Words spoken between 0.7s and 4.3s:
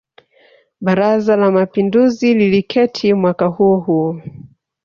Baraza la Mapinduzi liliketi mwaka huo huo